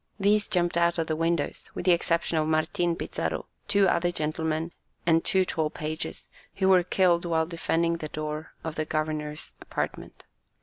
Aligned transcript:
These 0.19 0.47
jumped 0.47 0.77
out 0.77 0.97
of 0.97 1.05
the 1.05 1.15
windows, 1.15 1.69
with 1.75 1.85
the 1.85 1.91
exception 1.91 2.39
of 2.39 2.47
Martin 2.47 2.95
Pizarro, 2.95 3.45
two 3.67 3.87
other 3.87 4.11
gentlemen, 4.11 4.71
and 5.05 5.23
two 5.23 5.45
tall 5.45 5.69
pages, 5.69 6.27
who 6.55 6.69
were 6.69 6.81
killed 6.81 7.23
while 7.23 7.45
defending 7.45 7.97
the 7.97 8.09
door 8.09 8.53
of 8.63 8.73
the 8.73 8.85
governor's 8.85 9.53
apartment. 9.61 10.23